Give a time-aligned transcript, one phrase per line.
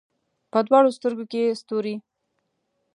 [0.51, 1.95] په دواړو سترګو کې یې ستوري